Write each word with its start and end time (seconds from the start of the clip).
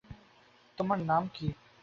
তোমার 0.77 0.99
নাম 1.01 1.23
কী? 1.33 1.47